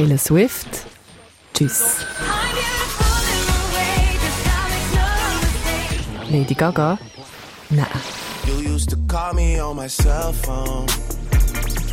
[0.00, 0.86] Taylor Swift.
[1.52, 2.06] Tschüss.
[6.30, 6.98] Lady Gaga?
[7.68, 7.86] Nein.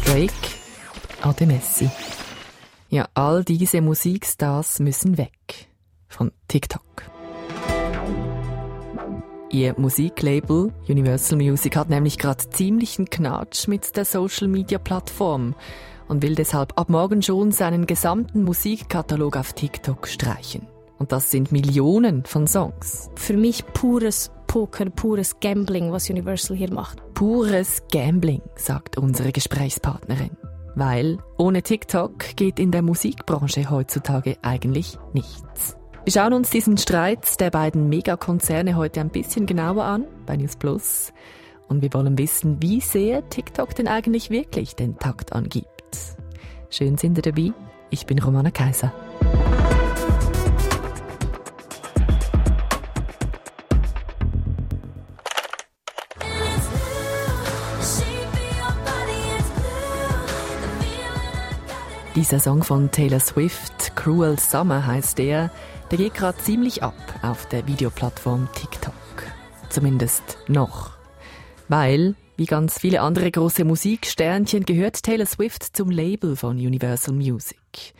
[0.06, 0.32] Drake?
[1.22, 1.90] Ade Messi.
[2.88, 5.68] Ja, all diese Musikstars müssen weg.
[6.08, 7.04] Von TikTok.
[9.50, 15.56] Ihr Musiklabel Universal Music hat nämlich gerade ziemlichen Knatsch mit der Social Media Plattform
[16.08, 20.68] und will deshalb ab morgen schon seinen gesamten Musikkatalog auf TikTok streichen.
[20.98, 23.10] Und das sind Millionen von Songs.
[23.16, 27.02] Für mich pures Poker, pures Gambling, was Universal hier macht.
[27.14, 30.32] Pures Gambling, sagt unsere Gesprächspartnerin.
[30.76, 35.76] Weil ohne TikTok geht in der Musikbranche heutzutage eigentlich nichts.
[36.06, 40.56] Wir schauen uns diesen Streit der beiden Megakonzerne heute ein bisschen genauer an bei News
[40.56, 41.12] Plus.
[41.68, 45.77] Und wir wollen wissen, wie sehr TikTok denn eigentlich wirklich den Takt angibt.
[46.70, 47.54] Schön sind ihr dabei.
[47.90, 48.94] Ich bin Romana Kaiser.
[62.18, 65.52] Dieser Song von Taylor Swift, Cruel Summer heißt der,
[65.92, 68.94] der geht gerade ziemlich ab auf der Videoplattform TikTok.
[69.70, 70.98] Zumindest noch.
[71.68, 77.94] Weil, wie ganz viele andere große Musiksternchen, gehört Taylor Swift zum Label von Universal Music.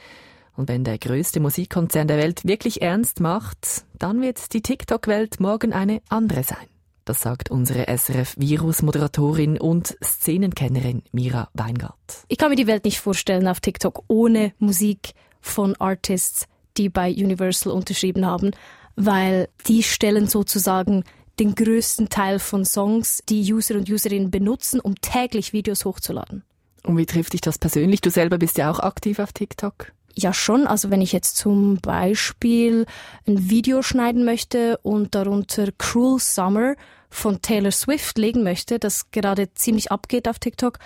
[0.56, 5.74] Und wenn der größte Musikkonzern der Welt wirklich ernst macht, dann wird die TikTok-Welt morgen
[5.74, 6.68] eine andere sein.
[7.06, 11.96] Das sagt unsere SRF-Virus-Moderatorin und Szenenkennerin Mira Weingart.
[12.28, 17.10] Ich kann mir die Welt nicht vorstellen auf TikTok ohne Musik von Artists, die bei
[17.10, 18.52] Universal unterschrieben haben,
[18.96, 21.04] weil die stellen sozusagen
[21.40, 26.44] den größten Teil von Songs, die User und Userinnen benutzen, um täglich Videos hochzuladen.
[26.84, 28.02] Und wie trifft dich das persönlich?
[28.02, 29.92] Du selber bist ja auch aktiv auf TikTok.
[30.16, 30.66] Ja, schon.
[30.66, 32.86] Also wenn ich jetzt zum Beispiel
[33.28, 36.76] ein Video schneiden möchte und darunter Cruel Summer
[37.10, 40.80] von Taylor Swift legen möchte, das gerade ziemlich abgeht auf TikTok,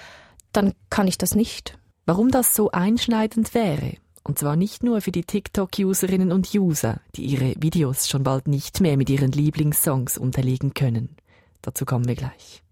[0.52, 1.78] dann kann ich das nicht.
[2.06, 3.94] Warum das so einschneidend wäre?
[4.24, 8.80] Und zwar nicht nur für die TikTok-Userinnen und User, die ihre Videos schon bald nicht
[8.80, 11.16] mehr mit ihren Lieblingssongs unterlegen können.
[11.62, 12.64] Dazu kommen wir gleich.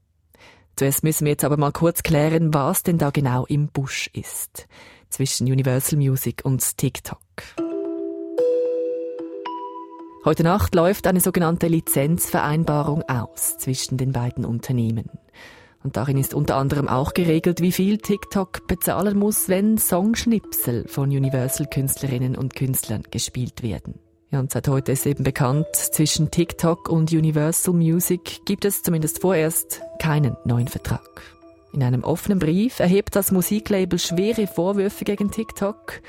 [0.76, 4.68] Zuerst müssen wir jetzt aber mal kurz klären, was denn da genau im Busch ist
[5.10, 7.20] zwischen Universal Music und TikTok.
[10.26, 15.10] Heute Nacht läuft eine sogenannte Lizenzvereinbarung aus zwischen den beiden Unternehmen.
[15.84, 21.10] Und darin ist unter anderem auch geregelt, wie viel TikTok bezahlen muss, wenn Songschnipsel von
[21.10, 24.00] Universal-Künstlerinnen und Künstlern gespielt werden.
[24.32, 29.22] Ja, und seit heute ist eben bekannt, zwischen TikTok und Universal Music gibt es zumindest
[29.22, 31.22] vorerst keinen neuen Vertrag.
[31.74, 36.02] In einem offenen Brief erhebt das Musiklabel schwere Vorwürfe gegen TikTok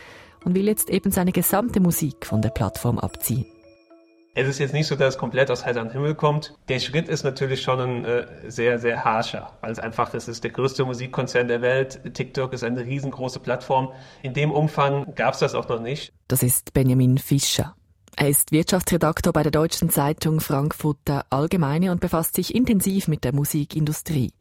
[0.45, 3.47] und will jetzt eben seine gesamte Musik von der Plattform abziehen.
[4.35, 6.55] Es ist jetzt nicht so, dass es komplett aus heiterem Himmel kommt.
[6.69, 10.45] Der Schritt ist natürlich schon ein äh, sehr, sehr harscher, weil es einfach, das ist
[10.45, 12.01] der größte Musikkonzern der Welt.
[12.15, 13.93] TikTok ist eine riesengroße Plattform.
[14.23, 16.13] In dem Umfang gab es das auch noch nicht.
[16.29, 17.75] Das ist Benjamin Fischer.
[18.17, 23.35] Er ist Wirtschaftsredaktor bei der deutschen Zeitung Frankfurter Allgemeine und befasst sich intensiv mit der
[23.35, 24.33] Musikindustrie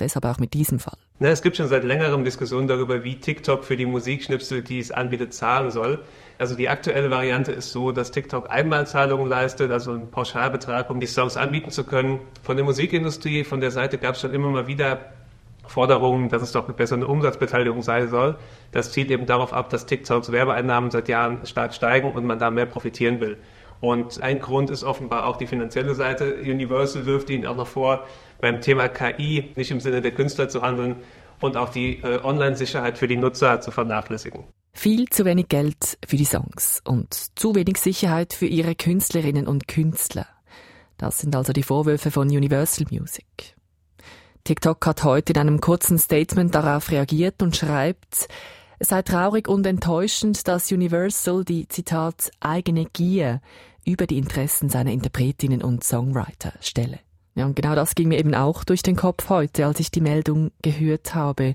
[0.00, 0.98] deshalb auch mit diesem Fall.
[1.22, 4.90] Na, es gibt schon seit längerem Diskussionen darüber, wie TikTok für die Musikschnipsel, die es
[4.90, 5.98] anbietet, zahlen soll.
[6.38, 11.06] Also die aktuelle Variante ist so, dass TikTok Einmalzahlungen leistet, also einen Pauschalbetrag, um die
[11.06, 12.20] Songs anbieten zu können.
[12.42, 14.98] Von der Musikindustrie, von der Seite gab es schon immer mal wieder
[15.66, 18.38] Forderungen, dass es doch eine Umsatzbeteiligung sein soll.
[18.72, 22.50] Das zielt eben darauf ab, dass TikToks Werbeeinnahmen seit Jahren stark steigen und man da
[22.50, 23.36] mehr profitieren will.
[23.80, 26.36] Und ein Grund ist offenbar auch die finanzielle Seite.
[26.42, 28.06] Universal wirft ihnen auch noch vor,
[28.40, 30.96] beim Thema KI nicht im Sinne der Künstler zu handeln
[31.40, 34.44] und auch die äh, Online-Sicherheit für die Nutzer zu vernachlässigen.
[34.72, 39.66] Viel zu wenig Geld für die Songs und zu wenig Sicherheit für ihre Künstlerinnen und
[39.68, 40.26] Künstler.
[40.96, 43.56] Das sind also die Vorwürfe von Universal Music.
[44.44, 48.28] TikTok hat heute in einem kurzen Statement darauf reagiert und schreibt,
[48.78, 53.42] es sei traurig und enttäuschend, dass Universal die, Zitat, eigene Gier
[53.84, 57.00] über die Interessen seiner Interpretinnen und Songwriter stelle.
[57.34, 60.00] Ja, und genau das ging mir eben auch durch den Kopf heute, als ich die
[60.00, 61.54] Meldung gehört habe.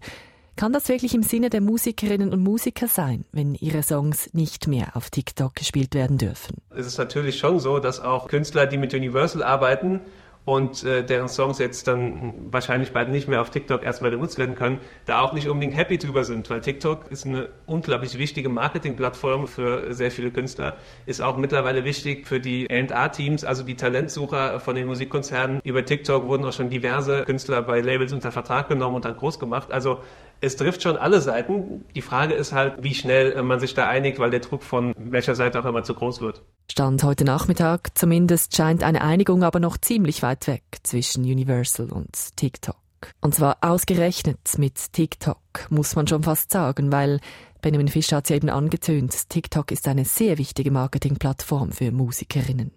[0.56, 4.96] Kann das wirklich im Sinne der Musikerinnen und Musiker sein, wenn ihre Songs nicht mehr
[4.96, 6.62] auf TikTok gespielt werden dürfen?
[6.70, 10.00] Es ist natürlich schon so, dass auch Künstler, die mit Universal arbeiten
[10.46, 14.56] und äh, deren Songs jetzt dann wahrscheinlich bald nicht mehr auf TikTok erstmal genutzt werden
[14.56, 19.48] können, da auch nicht unbedingt happy drüber sind, weil TikTok ist eine unglaublich wichtige Marketingplattform
[19.48, 24.76] für sehr viele Künstler, ist auch mittlerweile wichtig für die A&R-Teams, also die Talentsucher von
[24.76, 25.62] den Musikkonzernen.
[25.64, 29.40] Über TikTok wurden auch schon diverse Künstler bei Labels unter Vertrag genommen und dann groß
[29.40, 29.72] gemacht.
[29.72, 30.00] Also
[30.42, 31.86] es trifft schon alle Seiten.
[31.96, 35.34] Die Frage ist halt, wie schnell man sich da einigt, weil der Druck von welcher
[35.34, 36.44] Seite auch immer zu groß wird.
[36.72, 42.36] Stand heute Nachmittag zumindest scheint eine Einigung aber noch ziemlich weit weg zwischen Universal und
[42.36, 42.78] TikTok.
[43.22, 45.40] Und zwar ausgerechnet mit TikTok,
[45.70, 47.20] muss man schon fast sagen, weil
[47.62, 52.72] Benjamin Fischer hat es ja eben angetönt, TikTok ist eine sehr wichtige Marketingplattform für Musikerinnen.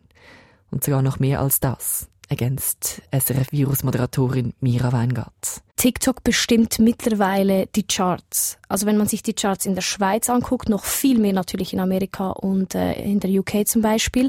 [0.71, 5.63] Und sogar noch mehr als das ergänzt SRF-Virus-Moderatorin Mira Weingart.
[5.77, 8.59] TikTok bestimmt mittlerweile die Charts.
[8.69, 11.81] Also wenn man sich die Charts in der Schweiz anguckt, noch viel mehr natürlich in
[11.81, 14.29] Amerika und äh, in der UK zum Beispiel,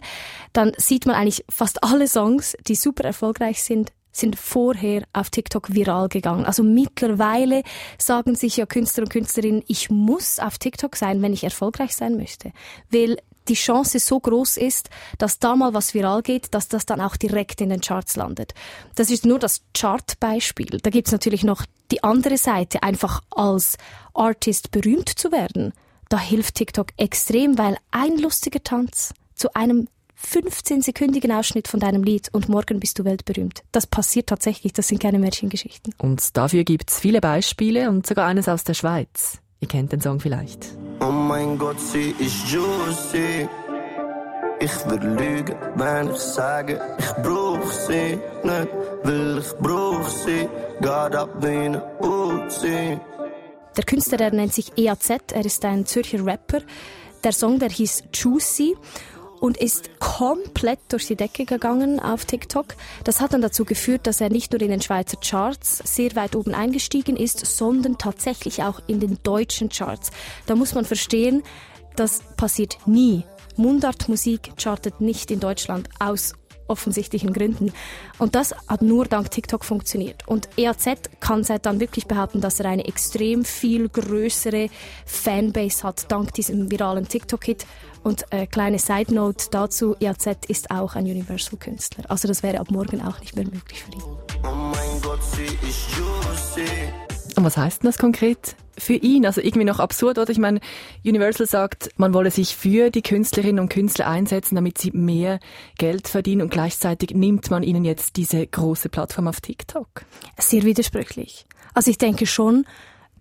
[0.54, 5.74] dann sieht man eigentlich fast alle Songs, die super erfolgreich sind, sind vorher auf TikTok
[5.74, 6.46] viral gegangen.
[6.46, 7.64] Also mittlerweile
[7.98, 12.18] sagen sich ja Künstler und Künstlerinnen, ich muss auf TikTok sein, wenn ich erfolgreich sein
[12.18, 12.52] möchte.
[12.92, 13.18] Weil
[13.50, 17.18] die Chance so groß ist, dass da mal was viral geht, dass das dann auch
[17.18, 18.54] direkt in den Charts landet.
[18.96, 20.80] Das ist nur das Chartbeispiel.
[20.82, 23.78] Da gibt's natürlich noch die andere Seite, einfach als
[24.14, 25.74] Artist berühmt zu werden.
[26.10, 29.88] Da hilft TikTok extrem, weil ein lustiger Tanz zu einem
[30.22, 33.64] 15-sekündigen Ausschnitt von deinem Lied und morgen bist du weltberühmt.
[33.72, 35.94] Das passiert tatsächlich, das sind keine Märchengeschichten.
[35.98, 39.40] Und dafür gibt's viele Beispiele und sogar eines aus der Schweiz.
[39.62, 40.68] Ihr kennt den Song vielleicht.
[41.02, 43.48] Oh mein Gott, sie ist juicy.
[44.62, 48.68] Ich würde lügen, wenn ich sage, ich brauch sie nicht,
[49.04, 50.50] weil ich brauch sie,
[50.82, 53.00] geht ab wie eine Uzi.
[53.78, 56.60] Der Künstler, der nennt sich EAZ, er ist ein Zürcher Rapper.
[57.24, 58.76] Der Song, der hieß Juicy
[59.40, 62.76] und ist komplett durch die Decke gegangen auf TikTok.
[63.04, 66.36] Das hat dann dazu geführt, dass er nicht nur in den Schweizer Charts sehr weit
[66.36, 70.12] oben eingestiegen ist, sondern tatsächlich auch in den deutschen Charts.
[70.46, 71.44] Da muss man verstehen,
[71.96, 73.24] das passiert nie.
[73.56, 76.34] Mundartmusik chartet nicht in Deutschland aus
[76.70, 77.74] offensichtlichen Gründen.
[78.18, 80.28] Und das hat nur dank TikTok funktioniert.
[80.28, 84.70] Und EAZ kann seit dann wirklich behaupten, dass er eine extrem viel größere
[85.06, 87.66] Fanbase hat, dank diesem viralen TikTok-Hit.
[88.04, 92.06] Und eine kleine Side Note dazu, EAZ ist auch ein Universal-Künstler.
[92.10, 94.02] Also das wäre ab morgen auch nicht mehr möglich für ihn.
[94.44, 97.09] Oh mein Gott, sie ist juicy.
[97.36, 99.26] Und was heißt denn das konkret für ihn?
[99.26, 100.30] Also irgendwie noch absurd, oder?
[100.30, 100.60] Ich meine,
[101.06, 105.40] Universal sagt, man wolle sich für die Künstlerinnen und Künstler einsetzen, damit sie mehr
[105.78, 110.06] Geld verdienen und gleichzeitig nimmt man ihnen jetzt diese große Plattform auf TikTok.
[110.38, 111.46] Sehr widersprüchlich.
[111.74, 112.66] Also ich denke schon,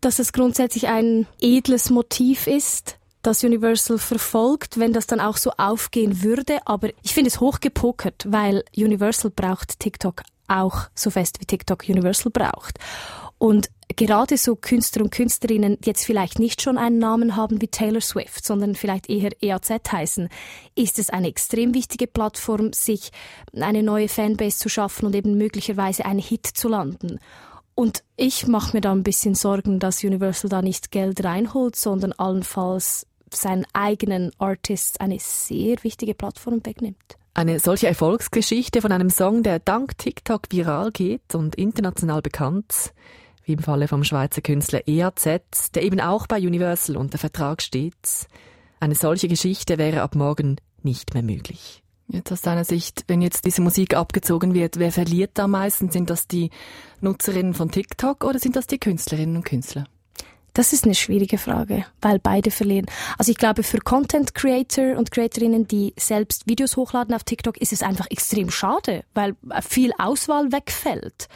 [0.01, 5.51] dass es grundsätzlich ein edles Motiv ist, das Universal verfolgt, wenn das dann auch so
[5.57, 6.59] aufgehen würde.
[6.67, 12.33] Aber ich finde es hochgepokert, weil Universal braucht TikTok auch so fest wie TikTok Universal
[12.33, 12.79] braucht.
[13.39, 17.69] Und gerade so Künstler und Künstlerinnen, die jetzt vielleicht nicht schon einen Namen haben wie
[17.69, 20.29] Taylor Swift, sondern vielleicht eher EAZ heißen,
[20.75, 23.11] ist es eine extrem wichtige Plattform, sich
[23.59, 27.19] eine neue Fanbase zu schaffen und eben möglicherweise einen Hit zu landen.
[27.75, 32.13] Und ich mache mir da ein bisschen Sorgen, dass Universal da nicht Geld reinholt, sondern
[32.13, 37.17] allenfalls seinen eigenen Artists eine sehr wichtige Plattform wegnimmt.
[37.35, 42.93] Eine solche Erfolgsgeschichte von einem Song, der dank TikTok viral geht und international bekannt,
[43.49, 48.29] wie im Falle vom Schweizer Künstler EAZ, der eben auch bei Universal unter Vertrag steht.
[48.79, 51.83] Eine solche Geschichte wäre ab morgen nicht mehr möglich.
[52.07, 55.93] Jetzt aus deiner Sicht, wenn jetzt diese Musik abgezogen wird, wer verliert da meistens?
[55.93, 56.51] Sind das die
[57.01, 59.87] Nutzerinnen von TikTok oder sind das die Künstlerinnen und Künstler?
[60.55, 62.87] Das ist eine schwierige Frage, weil beide verlieren.
[63.17, 67.73] Also ich glaube, für Content Creator und Creatorinnen, die selbst Videos hochladen auf TikTok, ist
[67.73, 71.29] es einfach extrem schade, weil viel Auswahl wegfällt.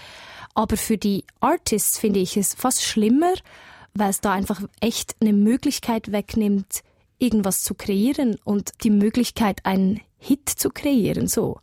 [0.55, 3.33] Aber für die Artists finde ich es fast schlimmer,
[3.95, 6.83] weil es da einfach echt eine Möglichkeit wegnimmt,
[7.19, 11.59] irgendwas zu kreieren und die Möglichkeit, einen Hit zu kreieren, so.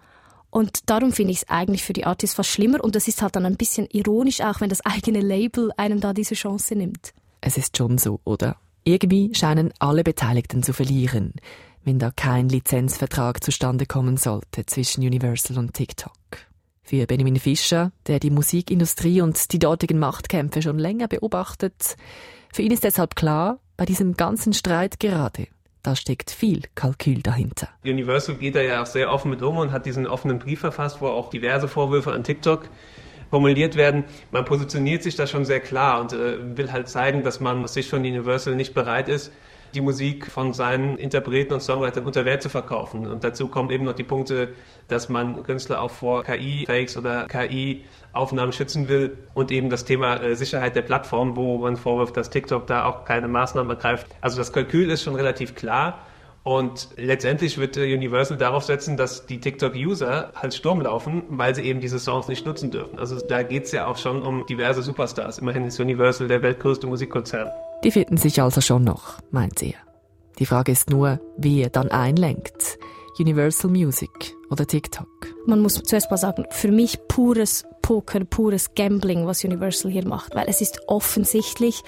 [0.52, 3.36] Und darum finde ich es eigentlich für die Artists fast schlimmer und das ist halt
[3.36, 7.14] dann ein bisschen ironisch auch, wenn das eigene Label einem da diese Chance nimmt.
[7.42, 8.58] Es ist schon so, oder?
[8.84, 11.34] Irgendwie scheinen alle Beteiligten zu verlieren,
[11.84, 16.14] wenn da kein Lizenzvertrag zustande kommen sollte zwischen Universal und TikTok.
[16.90, 21.98] Für Benjamin Fischer, der die Musikindustrie und die dortigen Machtkämpfe schon länger beobachtet,
[22.52, 25.46] für ihn ist deshalb klar, bei diesem ganzen Streit gerade,
[25.84, 27.70] da steckt viel Kalkül dahinter.
[27.84, 31.00] Universal geht da ja auch sehr offen mit um und hat diesen offenen Brief verfasst,
[31.00, 32.68] wo auch diverse Vorwürfe an TikTok
[33.30, 34.06] formuliert werden.
[34.32, 37.76] Man positioniert sich da schon sehr klar und äh, will halt zeigen, dass man aus
[37.76, 39.32] Sicht von Universal nicht bereit ist,
[39.74, 43.08] die Musik von seinen Interpreten und Songwritern unter Wert zu verkaufen.
[43.08, 44.50] Und dazu kommen eben noch die Punkte,
[44.88, 50.36] dass man Künstler auch vor KI-Fakes oder KI-Aufnahmen schützen will und eben das Thema äh,
[50.36, 54.08] Sicherheit der Plattform, wo man vorwirft, dass TikTok da auch keine Maßnahmen ergreift.
[54.22, 56.00] Also das Kalkül ist schon relativ klar.
[56.44, 61.82] Und letztendlich wird Universal darauf setzen, dass die TikTok-User halt Sturm laufen, weil sie eben
[61.82, 62.98] diese Songs nicht nutzen dürfen.
[62.98, 65.40] Also da geht es ja auch schon um diverse Superstars.
[65.40, 67.50] Immerhin ist Universal der weltgrößte Musikkonzern.
[67.84, 69.76] Die finden sich also schon noch, meint ihr.
[70.38, 72.78] Die Frage ist nur, wie ihr dann einlenkt.
[73.20, 75.08] Universal Music oder TikTok?
[75.46, 80.36] Man muss zuerst mal sagen, für mich pures Poker, pures Gambling, was Universal hier macht,
[80.36, 81.84] weil es ist offensichtlich,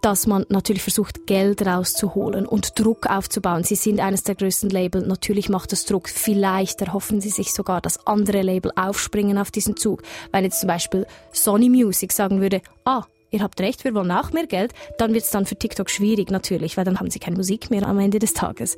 [0.00, 3.64] dass man natürlich versucht, Geld rauszuholen und Druck aufzubauen.
[3.64, 5.00] Sie sind eines der größten Label.
[5.06, 6.10] Natürlich macht das Druck.
[6.10, 10.02] Vielleicht erhoffen sie sich sogar, dass andere Label aufspringen auf diesen Zug.
[10.30, 14.32] Weil jetzt zum Beispiel Sony Music sagen würde, ah, ihr habt recht, wir wollen auch
[14.32, 17.36] mehr Geld, dann wird es dann für TikTok schwierig natürlich, weil dann haben sie keine
[17.36, 18.76] Musik mehr am Ende des Tages.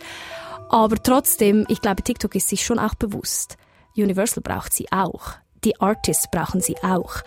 [0.68, 3.56] Aber trotzdem, ich glaube, TikTok ist sich schon auch bewusst.
[3.96, 5.32] Universal braucht sie auch.
[5.64, 7.22] Die Artists brauchen sie auch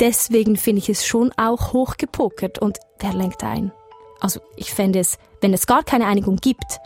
[0.00, 3.72] deswegen finde ich es schon auch hochgepokert und wer lenkt ein?
[4.20, 6.78] Also ich fände es, wenn es gar keine Einigung gibt,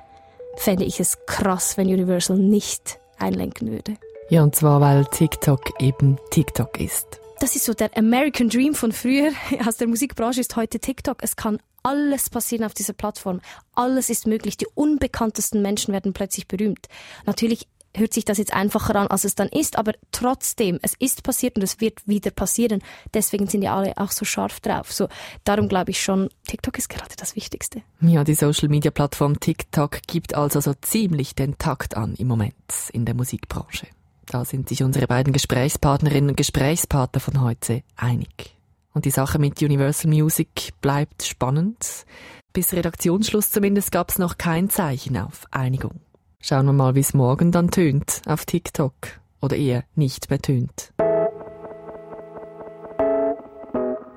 [0.57, 3.95] fände ich es krass, wenn Universal nicht einlenken würde.
[4.31, 7.21] Ja, und zwar, weil TikTok eben TikTok ist.
[7.41, 9.31] Das ist so der American Dream von früher.
[9.67, 11.19] Aus der Musikbranche ist heute TikTok.
[11.23, 13.41] Es kann alles passieren auf dieser Plattform.
[13.75, 14.57] Alles ist möglich.
[14.57, 16.89] Die unbekanntesten Menschen werden plötzlich berühmt.
[17.27, 21.23] Natürlich hört sich das jetzt einfacher an, als es dann ist, aber trotzdem, es ist
[21.23, 22.83] passiert und es wird wieder passieren.
[23.15, 24.93] Deswegen sind ja alle auch so scharf drauf.
[24.93, 25.09] So,
[25.45, 27.83] darum glaube ich schon, TikTok ist gerade das Wichtigste.
[28.01, 32.55] Ja, die Social Media Plattform TikTok gibt also so ziemlich den Takt an im Moment
[32.93, 33.87] in der Musikbranche.
[34.31, 38.55] Da sind sich unsere beiden Gesprächspartnerinnen und Gesprächspartner von heute einig.
[38.93, 42.05] Und die Sache mit Universal Music bleibt spannend.
[42.53, 46.01] Bis Redaktionsschluss zumindest gab es noch kein Zeichen auf Einigung.
[46.41, 48.93] Schauen wir mal, wie es morgen dann tönt auf TikTok.
[49.41, 50.93] Oder eher nicht mehr tönt.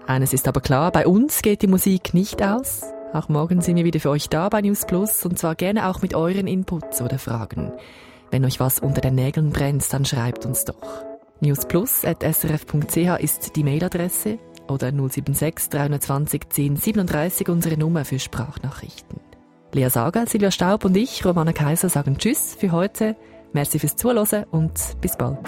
[0.08, 2.82] Eines ist aber klar, bei uns geht die Musik nicht aus.
[3.14, 6.02] Auch morgen sind wir wieder für euch da bei News Plus und zwar gerne auch
[6.02, 7.72] mit euren Inputs oder Fragen.
[8.32, 11.04] Wenn euch was unter den Nägeln brennt, dann schreibt uns doch.
[11.42, 19.20] newsplus.srf.ch ist die Mailadresse oder 076 320 1037 unsere Nummer für Sprachnachrichten.
[19.74, 23.16] Lea Sager, Silvia Staub und ich, Romana Kaiser, sagen Tschüss für heute.
[23.54, 25.40] Merci fürs Zuhören und bis bald.